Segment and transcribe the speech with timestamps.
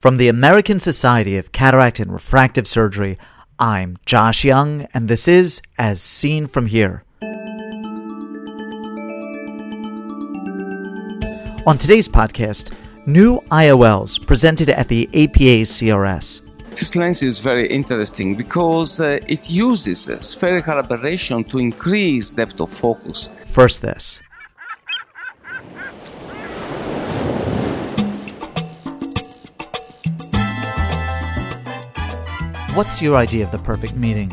[0.00, 3.18] From the American Society of Cataract and Refractive Surgery,
[3.58, 7.04] I'm Josh Young, and this is As Seen From Here.
[11.66, 12.72] On today's podcast,
[13.06, 16.40] new IOLs presented at the APACRS.
[16.70, 22.72] This lens is very interesting because uh, it uses spherical aberration to increase depth of
[22.72, 23.36] focus.
[23.44, 24.18] First, this.
[32.74, 34.32] What's your idea of the perfect meeting?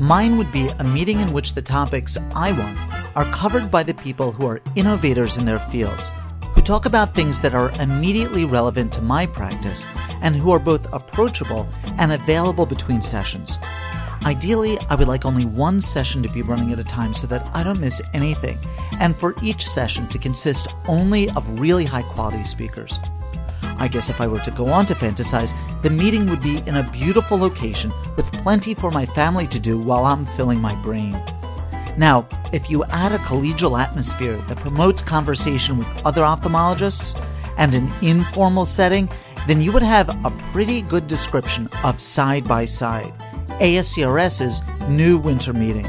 [0.00, 2.78] Mine would be a meeting in which the topics I want
[3.14, 6.10] are covered by the people who are innovators in their fields,
[6.54, 9.84] who talk about things that are immediately relevant to my practice,
[10.22, 11.68] and who are both approachable
[11.98, 13.58] and available between sessions.
[14.24, 17.46] Ideally, I would like only one session to be running at a time so that
[17.54, 18.58] I don't miss anything,
[19.00, 22.98] and for each session to consist only of really high quality speakers.
[23.78, 26.76] I guess if I were to go on to fantasize, the meeting would be in
[26.76, 31.12] a beautiful location with plenty for my family to do while I'm filling my brain.
[31.96, 37.24] Now, if you add a collegial atmosphere that promotes conversation with other ophthalmologists
[37.56, 39.08] and an informal setting,
[39.46, 43.14] then you would have a pretty good description of Side by Side,
[43.60, 45.88] ASCRS's new winter meeting.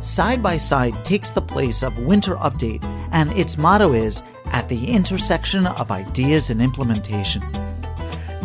[0.00, 4.88] Side by Side takes the place of Winter Update, and its motto is at the
[4.88, 7.42] intersection of ideas and implementation.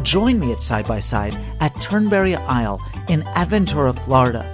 [0.04, 4.48] Join me at Side by Side at Turnberry Isle in Aventura, Florida.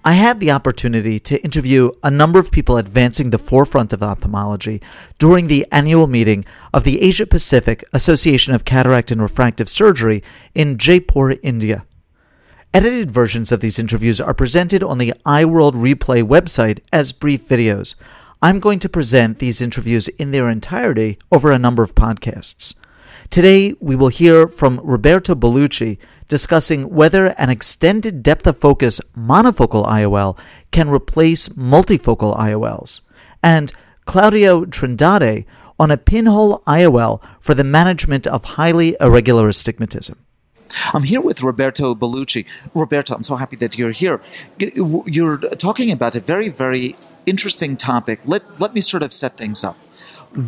[0.06, 4.82] I had the opportunity to interview a number of people advancing the forefront of ophthalmology
[5.18, 10.22] during the annual meeting of the Asia Pacific Association of Cataract and Refractive Surgery
[10.54, 11.86] in Jaipur, India.
[12.74, 17.96] Edited versions of these interviews are presented on the EyeWorld Replay website as brief videos.
[18.42, 22.76] I'm going to present these interviews in their entirety over a number of podcasts.
[23.30, 25.98] Today, we will hear from Roberto Bellucci
[26.28, 30.38] discussing whether an extended depth of focus monofocal IOL
[30.72, 33.02] can replace multifocal IOLs,
[33.42, 33.72] and
[34.06, 35.46] Claudio Trindade
[35.80, 40.18] on a pinhole IOL for the management of highly irregular astigmatism.
[40.94, 42.46] I'm here with Roberto Bellucci.
[42.74, 44.22] Roberto, I'm so happy that you're here.
[44.58, 46.96] You're talking about a very, very
[47.26, 48.20] interesting topic.
[48.26, 49.78] Let, let me sort of set things up.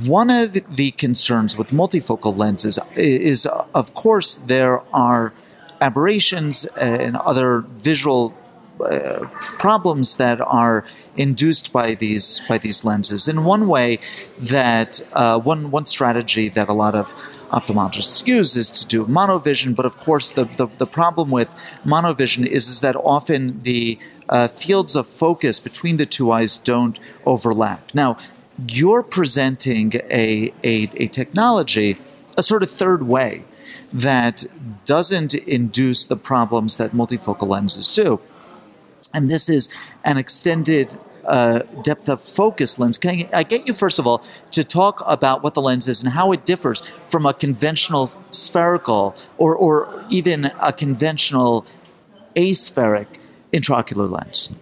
[0.05, 5.31] One of the concerns with multifocal lenses is, of course, there are
[5.81, 8.33] aberrations and other visual
[8.81, 9.25] uh,
[9.57, 10.83] problems that are
[11.15, 13.27] induced by these by these lenses.
[13.27, 13.99] In one way,
[14.37, 17.13] that uh, one one strategy that a lot of
[17.51, 19.75] ophthalmologists use is to do monovision.
[19.75, 23.97] But of course, the the, the problem with monovision is is that often the
[24.27, 27.93] uh, fields of focus between the two eyes don't overlap.
[27.93, 28.17] Now,
[28.67, 31.97] you're presenting a, a, a technology,
[32.37, 33.43] a sort of third way
[33.93, 34.45] that
[34.85, 38.19] doesn't induce the problems that multifocal lenses do.
[39.13, 39.69] And this is
[40.03, 42.97] an extended uh, depth of focus lens.
[42.97, 46.11] Can I, get you, first of all, to talk about what the lens is and
[46.13, 51.65] how it differs from a conventional spherical or, or even a conventional
[52.35, 53.07] aspheric
[53.51, 54.53] intraocular lens?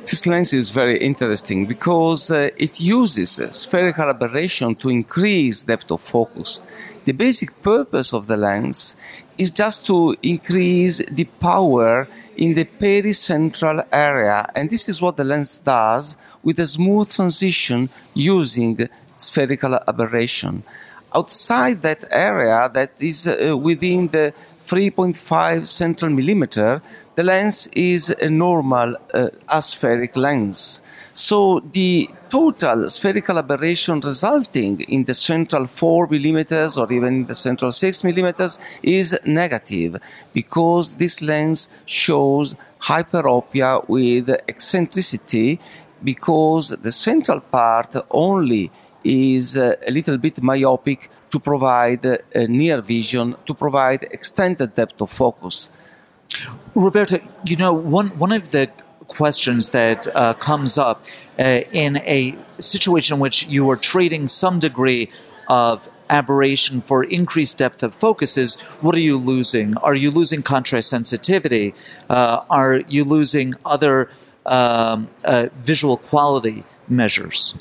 [0.00, 6.02] This lens is very interesting because uh, it uses spherical aberration to increase depth of
[6.02, 6.66] focus.
[7.04, 8.96] The basic purpose of the lens
[9.36, 15.24] is just to increase the power in the pericentral area, and this is what the
[15.24, 18.88] lens does with a smooth transition using
[19.18, 20.62] spherical aberration.
[21.14, 24.32] Outside that area, that is uh, within the
[24.64, 26.80] 3.5 central millimeter,
[27.14, 30.82] the lens is a normal uh, aspheric lens.
[31.12, 37.70] So the total spherical aberration resulting in the central 4 millimeters or even the central
[37.70, 40.00] 6 millimeters is negative
[40.32, 45.60] because this lens shows hyperopia with eccentricity
[46.02, 48.72] because the central part only
[49.04, 52.18] is uh, a little bit myopic to provide uh,
[52.48, 55.70] near vision, to provide extended depth of focus.
[56.74, 58.70] Roberto, you know, one, one of the
[59.08, 61.06] questions that uh, comes up
[61.38, 65.08] uh, in a situation in which you are trading some degree
[65.48, 69.76] of aberration for increased depth of focus is what are you losing?
[69.78, 71.74] Are you losing contrast sensitivity?
[72.10, 74.10] Uh, are you losing other
[74.46, 77.56] um, uh, visual quality measures?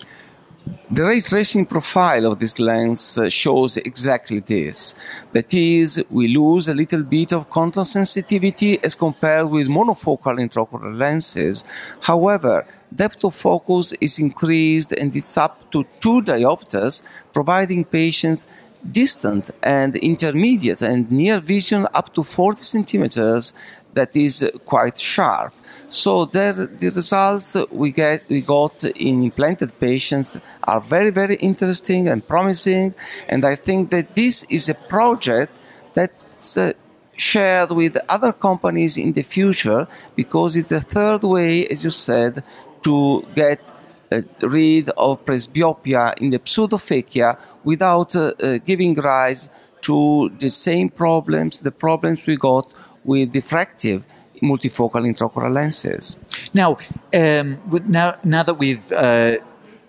[0.93, 4.93] The ray tracing profile of this lens uh, shows exactly this.
[5.31, 10.95] That is, we lose a little bit of contrast sensitivity as compared with monofocal intraocular
[10.95, 11.63] lenses.
[11.99, 17.01] However, depth of focus is increased and it's up to two diopters,
[17.33, 18.45] providing patients
[18.91, 23.53] distant and intermediate and near vision up to 40 centimeters
[23.93, 25.53] that is quite sharp.
[25.87, 32.07] So there, the results we get we got in implanted patients are very very interesting
[32.07, 32.93] and promising,
[33.27, 35.59] and I think that this is a project
[35.93, 36.73] that's uh,
[37.15, 42.43] shared with other companies in the future because it's the third way, as you said,
[42.83, 43.73] to get
[44.11, 49.49] uh, rid of presbyopia in the pseudophakia without uh, uh, giving rise
[49.81, 52.73] to the same problems, the problems we got
[53.03, 54.03] with diffractive
[54.41, 56.19] multifocal intraocular lenses.
[56.53, 56.77] Now,
[57.13, 59.37] um, now, now that we've uh,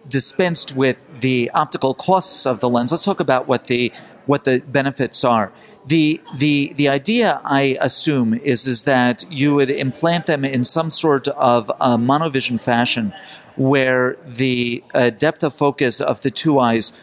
[0.08, 3.92] dispensed with the optical costs of the lens, let's talk about what the
[4.26, 5.52] what the benefits are.
[5.86, 10.88] The the the idea, I assume, is is that you would implant them in some
[10.88, 13.12] sort of monovision fashion,
[13.56, 16.98] where the uh, depth of focus of the two eyes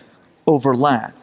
[0.47, 1.13] overlap.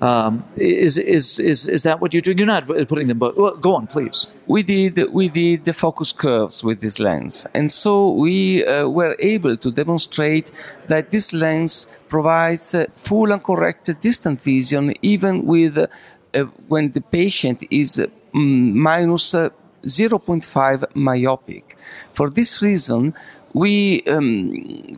[0.00, 2.38] Um, is, is, is, is that what you're doing?
[2.38, 3.36] You're not putting them both.
[3.36, 4.26] Well, go on, please.
[4.46, 7.46] We did, we did the focus curves with this lens.
[7.54, 10.50] And so we uh, were able to demonstrate
[10.88, 17.64] that this lens provides full and correct distant vision even with uh, when the patient
[17.70, 18.04] is
[18.34, 19.50] mm, minus, uh,
[19.84, 21.76] 0.5 myopic.
[22.12, 23.14] For this reason,
[23.52, 24.90] we um,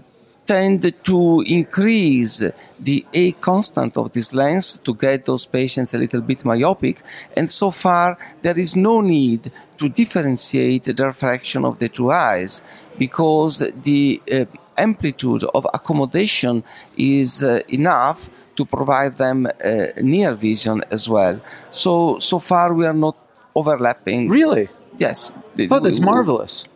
[0.46, 2.44] tend to increase
[2.78, 7.02] the A constant of this lens to get those patients a little bit myopic.
[7.37, 12.62] And so far, there is no need to differentiate the refraction of the two eyes
[12.98, 14.44] because the uh,
[14.78, 16.62] amplitude of accommodation
[16.96, 21.40] is uh, enough to provide them uh, near vision as well.
[21.70, 23.16] So, so far, we are not
[23.54, 24.28] overlapping.
[24.28, 24.69] Really?
[24.96, 25.32] Yes.
[25.70, 26.66] Oh, that's marvelous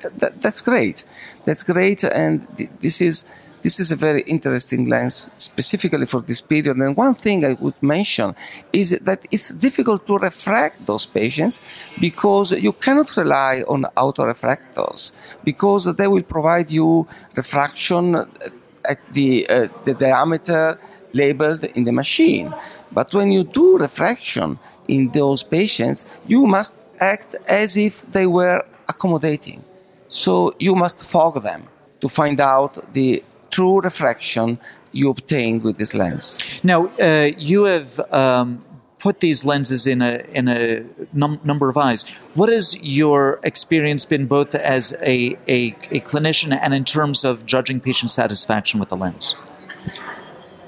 [0.00, 1.04] that, that, that's great.
[1.44, 2.46] That's great, and
[2.80, 3.30] this is
[3.62, 6.76] this is a very interesting lens specifically for this period.
[6.76, 8.34] And one thing I would mention
[8.72, 11.62] is that it's difficult to refract those patients
[12.00, 17.06] because you cannot rely on autorefractors because they will provide you
[17.36, 18.16] refraction
[18.84, 20.78] at the, uh, the diameter
[21.12, 22.52] labeled in the machine.
[22.90, 24.58] But when you do refraction
[24.88, 29.64] in those patients, you must act as if they were accommodating.
[30.12, 31.68] So you must fog them
[32.00, 34.58] to find out the true refraction
[34.92, 36.60] you obtained with this lens.
[36.62, 38.62] Now, uh, you have um,
[38.98, 42.02] put these lenses in a in a num- number of eyes.
[42.34, 47.46] What has your experience been, both as a, a, a clinician and in terms of
[47.46, 49.34] judging patient satisfaction with the lens?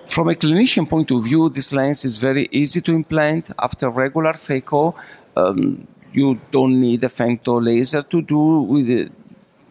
[0.07, 4.33] From a clinician point of view, this lens is very easy to implant after regular
[4.33, 4.95] phaco.
[5.37, 8.39] Um, you don't need a femto laser to do
[8.73, 9.11] with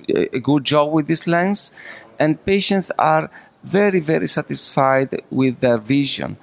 [0.10, 1.72] a good job with this lens,
[2.20, 3.30] and patients are
[3.64, 6.38] very, very satisfied with their vision.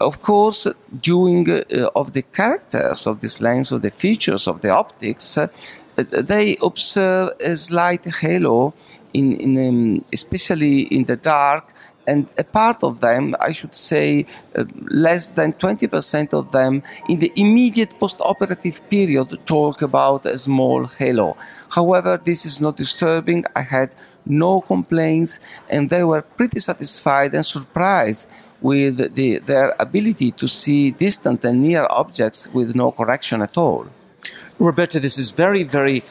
[0.00, 0.66] Of course,
[1.00, 5.46] during uh, of the characters of this lens or the features of the optics, uh,
[5.96, 8.74] they observe a slight halo,
[9.12, 11.64] in, in um, especially in the dark,
[12.06, 17.18] and a part of them, I should say, uh, less than 20% of them in
[17.18, 21.36] the immediate post-operative period talk about a small halo.
[21.70, 23.44] However, this is not disturbing.
[23.56, 23.94] I had
[24.26, 28.26] no complaints and they were pretty satisfied and surprised
[28.60, 33.86] with the, their ability to see distant and near objects with no correction at all.
[34.58, 36.02] Roberto, this is very, very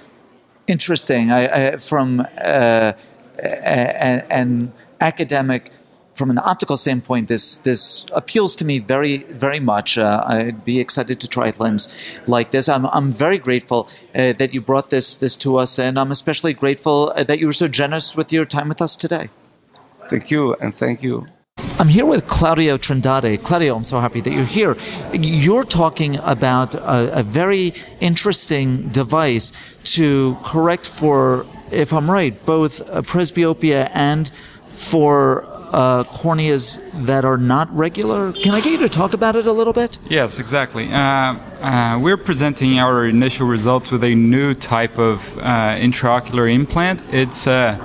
[0.68, 1.32] interesting.
[1.32, 2.94] I, I, from uh,
[3.40, 4.72] an
[5.02, 5.72] academic
[6.14, 9.98] from an optical standpoint, this this appeals to me very very much.
[9.98, 11.96] Uh, I'd be excited to try a lens
[12.28, 12.70] like this.
[12.70, 16.54] I'm I'm very grateful uh, that you brought this this to us, and I'm especially
[16.54, 19.30] grateful uh, that you were so generous with your time with us today.
[20.10, 21.26] Thank you, and thank you.
[21.80, 23.44] I'm here with Claudio Trindade.
[23.44, 24.76] Claudio, I'm so happy that you're here.
[25.14, 29.52] You're talking about a, a very interesting device
[29.96, 34.32] to correct for, if I'm right, both presbyopia and
[34.68, 38.32] for uh, corneas that are not regular.
[38.32, 39.98] Can I get you to talk about it a little bit?
[40.10, 40.88] Yes, exactly.
[40.92, 47.02] Uh, uh, we're presenting our initial results with a new type of uh, intraocular implant.
[47.12, 47.80] It's a,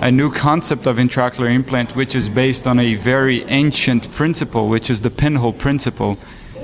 [0.00, 4.90] a new concept of intraocular implant, which is based on a very ancient principle, which
[4.90, 6.18] is the pinhole principle.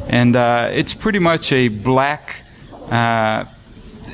[0.09, 2.43] And uh, it's pretty much a black
[2.91, 3.45] uh,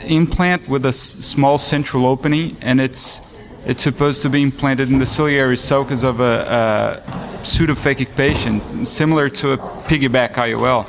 [0.07, 3.21] implant with a s- small central opening, and it's
[3.69, 9.29] It's supposed to be implanted in the ciliary sulcus of a, a pseudophakic patient, similar
[9.31, 10.87] to a piggyback IOL.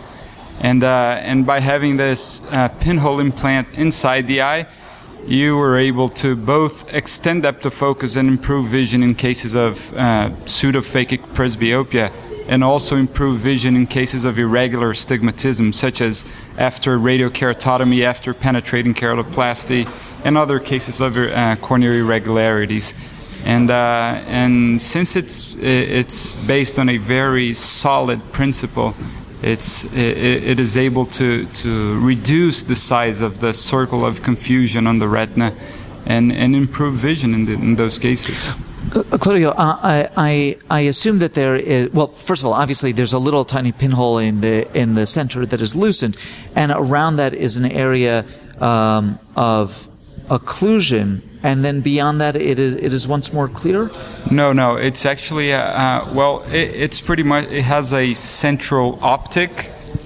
[0.61, 4.67] And, uh, and by having this uh, pinhole implant inside the eye,
[5.25, 9.91] you were able to both extend depth of focus and improve vision in cases of
[9.95, 12.15] uh, pseudophakic presbyopia,
[12.47, 18.93] and also improve vision in cases of irregular astigmatism, such as after radiokeratotomy, after penetrating
[18.93, 19.89] keratoplasty,
[20.23, 22.93] and other cases of uh, corneal irregularities.
[23.45, 28.93] And, uh, and since it's, it's based on a very solid principle,
[29.41, 34.87] it's, it, it is able to, to reduce the size of the circle of confusion
[34.87, 35.53] on the retina
[36.05, 38.55] and, and improve vision in, the, in those cases.
[38.95, 42.07] Uh, Claudio, uh, I, I, I assume that there is well.
[42.07, 45.61] First of all, obviously, there's a little tiny pinhole in the in the center that
[45.61, 46.15] is loosened,
[46.55, 48.23] and around that is an area
[48.61, 49.89] um, of
[50.29, 53.89] occlusion, and then beyond that, it is it is once more clear.
[54.29, 58.99] No, no, it's actually uh, uh, well, it, it's pretty much it has a central
[59.01, 59.51] optic,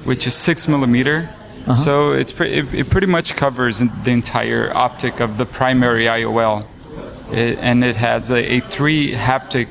[0.03, 1.29] which is six millimeter.
[1.61, 1.73] Uh-huh.
[1.73, 6.65] So it's pre- it, it, pretty much covers the entire optic of the primary IOL,
[7.31, 9.67] it, and it has a, a three haptic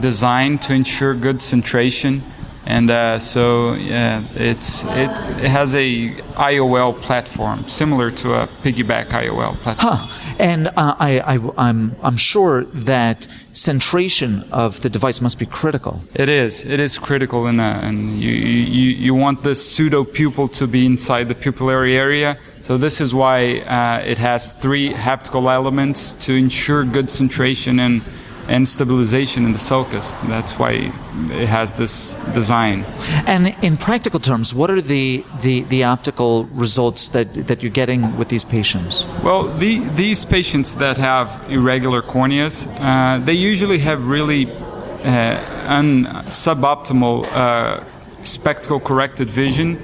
[0.00, 2.20] design to ensure good centration
[2.66, 5.10] and uh, so yeah, it's it,
[5.44, 9.96] it has a IOL platform similar to a piggyback IOL platform.
[9.96, 10.34] Huh.
[10.38, 15.46] And uh, I, I, am I'm, I'm sure that centration of the device must be
[15.46, 16.00] critical.
[16.14, 16.64] It is.
[16.64, 20.86] It is critical, in a, and you, you you want the pseudo pupil to be
[20.86, 22.38] inside the pupillary area.
[22.62, 28.02] So this is why uh, it has three haptical elements to ensure good centration and
[28.48, 30.14] and stabilization in the sulcus.
[30.28, 30.92] That's why
[31.30, 32.84] it has this design.
[33.26, 38.16] And in practical terms, what are the, the, the optical results that, that you're getting
[38.16, 39.06] with these patients?
[39.22, 46.04] Well, the, these patients that have irregular corneas, uh, they usually have really uh, un,
[46.26, 47.84] suboptimal uh,
[48.24, 49.80] spectacle corrected vision.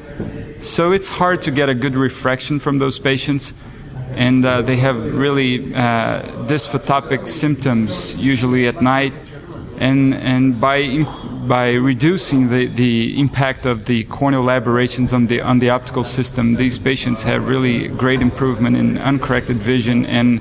[0.60, 3.54] So it's hard to get a good refraction from those patients
[4.14, 9.12] and uh, they have really uh, dysphotopic symptoms usually at night
[9.78, 11.02] and and by
[11.46, 16.56] by reducing the, the impact of the corneal aberrations on the on the optical system
[16.56, 20.40] these patients have really great improvement in uncorrected vision and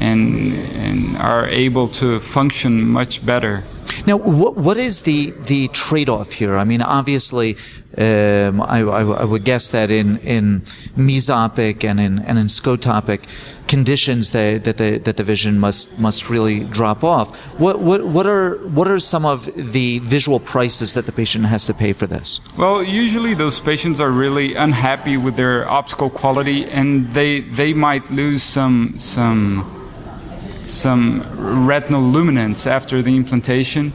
[0.00, 3.62] and and are able to function much better
[4.06, 6.56] now, what, what is the, the trade off here?
[6.56, 7.56] I mean, obviously,
[8.00, 10.62] um, I, I, I, would guess that in, in
[10.96, 13.28] mesopic and in, and in scotopic
[13.68, 17.36] conditions that, that, the, that the vision must, must really drop off.
[17.60, 21.66] What, what, what, are, what are some of the visual prices that the patient has
[21.66, 22.40] to pay for this?
[22.56, 28.10] Well, usually those patients are really unhappy with their optical quality and they, they might
[28.10, 29.76] lose some, some
[30.70, 33.92] some retinal luminance after the implantation.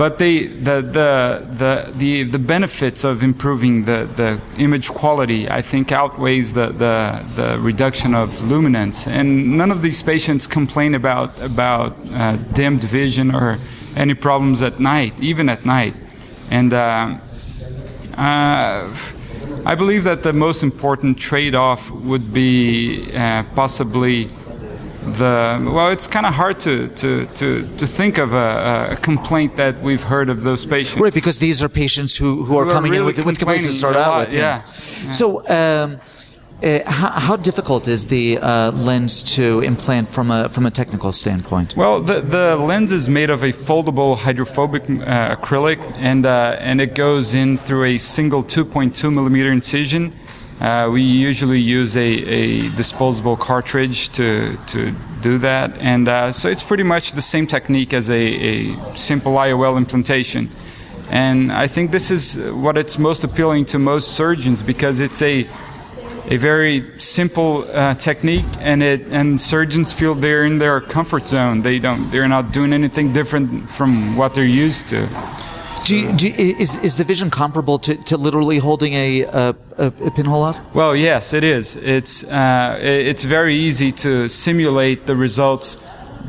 [0.00, 5.92] But the, the, the, the, the benefits of improving the, the image quality, I think,
[5.92, 9.06] outweighs the, the, the reduction of luminance.
[9.06, 13.58] And none of these patients complain about, about uh, dimmed vision or
[13.94, 15.94] any problems at night, even at night.
[16.50, 17.18] And uh,
[18.16, 18.96] uh,
[19.66, 24.28] I believe that the most important trade off would be uh, possibly
[25.00, 29.56] the well, it's kind of hard to, to, to, to think of a, a, complaint
[29.56, 31.00] that we've heard of those patients.
[31.00, 33.38] Right, because these are patients who, who are who coming are really in with, with
[33.38, 34.32] complaints to start out with.
[34.32, 34.62] Yeah.
[35.04, 35.12] yeah.
[35.12, 36.00] So, um,
[36.62, 41.10] uh, how, how, difficult is the uh, lens to implant from a from a technical
[41.10, 41.74] standpoint?
[41.74, 46.82] Well, the, the lens is made of a foldable hydrophobic uh, acrylic, and uh, and
[46.82, 50.12] it goes in through a single 2.2 millimeter incision
[50.60, 56.50] uh, we usually use a, a, disposable cartridge to, to do that, and uh, so
[56.50, 60.50] it's pretty much the same technique as a, a, simple IOL implantation.
[61.10, 65.46] And I think this is what it's most appealing to most surgeons because it's a
[66.26, 71.62] a very simple uh, technique, and it and surgeons feel they're in their comfort zone.
[71.62, 75.08] They don't they're not doing anything different from what they're used to.
[75.84, 79.56] Do you, do you, is, is the vision comparable to, to literally holding a, a,
[79.78, 80.56] a pinhole up?
[80.74, 81.76] Well, yes, it is.
[81.76, 85.82] It's, uh, it's very easy to simulate the results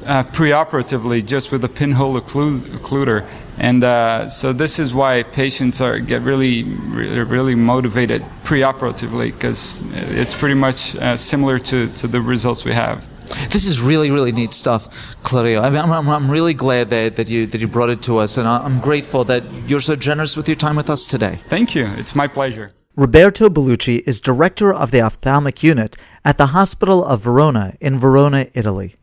[0.05, 3.27] uh, preoperatively just with a pinhole occluder.
[3.57, 9.83] And uh, so this is why patients are get really, really, really motivated preoperatively because
[9.93, 13.07] it's pretty much uh, similar to, to the results we have.
[13.49, 15.61] This is really, really neat stuff, Claudio.
[15.61, 18.37] I mean, I'm, I'm, really glad that, that, you, that you brought it to us,
[18.37, 21.39] and I'm grateful that you're so generous with your time with us today.
[21.47, 21.85] Thank you.
[21.97, 22.73] It's my pleasure.
[22.95, 28.47] Roberto Bellucci is director of the ophthalmic unit at the Hospital of Verona in Verona,
[28.53, 28.95] Italy.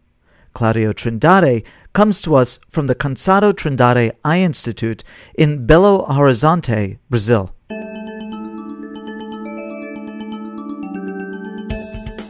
[0.53, 5.03] Claudio Trindade comes to us from the Cançado Trindade Eye Institute
[5.35, 7.55] in Belo Horizonte, Brazil.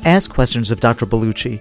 [0.04, 1.04] Ask questions of Dr.
[1.04, 1.60] Bellucci,